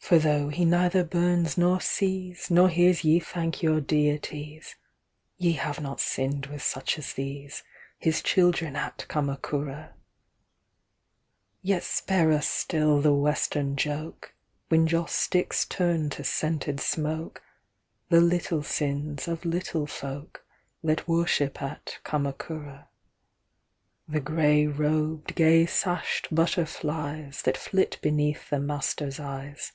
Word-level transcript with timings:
For 0.00 0.18
though 0.18 0.48
he 0.48 0.64
neither 0.64 1.04
burns 1.04 1.56
nor 1.56 1.80
sees, 1.80 2.50
Nor 2.50 2.68
hears 2.68 3.04
ye 3.04 3.20
thank 3.20 3.62
your 3.62 3.80
Deities, 3.80 4.74
Ye 5.38 5.52
have 5.52 5.80
not 5.80 6.00
sinned 6.00 6.46
with 6.46 6.64
such 6.64 6.98
as 6.98 7.12
these, 7.12 7.62
His 7.96 8.20
children 8.20 8.74
at 8.74 9.06
Kamakura, 9.08 9.92
Yet 11.62 11.84
spare 11.84 12.32
us 12.32 12.48
still 12.48 13.00
the 13.00 13.14
Western 13.14 13.76
jokeWhen 13.76 14.86
joss 14.86 15.12
sticks 15.12 15.64
turn 15.64 16.10
to 16.10 16.24
scented 16.24 16.78
smokeThe 16.78 17.38
little 18.10 18.64
sins 18.64 19.28
of 19.28 19.44
little 19.44 19.86
folkThat 19.86 21.06
worship 21.06 21.62
at 21.62 22.00
Kamakura—The 22.04 22.88
grey 24.20 24.66
robed, 24.66 25.36
gay 25.36 25.66
sashed 25.66 26.34
butterfliesThat 26.34 27.56
flit 27.56 27.98
beneath 28.02 28.50
the 28.50 28.58
Master's 28.58 29.20
eyes. 29.20 29.70